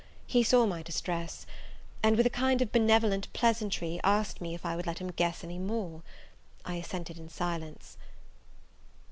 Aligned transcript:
He 0.25 0.41
saw 0.41 0.65
my 0.65 0.81
distress; 0.81 1.45
and 2.01 2.17
with 2.17 2.25
a 2.25 2.29
kind 2.31 2.63
of 2.63 2.71
benevolent 2.71 3.31
pleasantry, 3.33 3.99
asked 4.03 4.41
me 4.41 4.55
if 4.55 4.65
I 4.65 4.75
would 4.75 4.87
let 4.87 4.97
him 4.97 5.11
guess 5.11 5.43
any 5.43 5.59
more? 5.59 6.01
I 6.65 6.77
assented 6.77 7.19
in 7.19 7.29
silence. 7.29 7.97